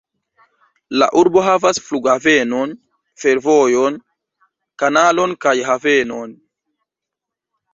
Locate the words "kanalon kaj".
4.85-5.55